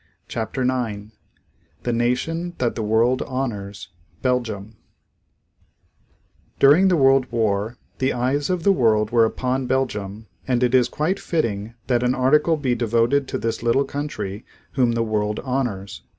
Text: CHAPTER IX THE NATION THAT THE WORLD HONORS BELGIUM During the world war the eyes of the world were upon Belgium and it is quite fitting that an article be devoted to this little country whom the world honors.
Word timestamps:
CHAPTER 0.27 0.63
IX 0.63 1.11
THE 1.83 1.93
NATION 1.93 2.55
THAT 2.57 2.73
THE 2.73 2.81
WORLD 2.81 3.21
HONORS 3.21 3.89
BELGIUM 4.23 4.75
During 6.57 6.87
the 6.87 6.97
world 6.97 7.31
war 7.31 7.77
the 7.99 8.11
eyes 8.11 8.49
of 8.49 8.63
the 8.63 8.71
world 8.71 9.11
were 9.11 9.25
upon 9.25 9.67
Belgium 9.67 10.25
and 10.47 10.63
it 10.63 10.73
is 10.73 10.89
quite 10.89 11.19
fitting 11.19 11.75
that 11.85 12.01
an 12.01 12.15
article 12.15 12.57
be 12.57 12.73
devoted 12.73 13.27
to 13.27 13.37
this 13.37 13.61
little 13.61 13.85
country 13.85 14.43
whom 14.71 14.93
the 14.93 15.03
world 15.03 15.39
honors. 15.43 16.01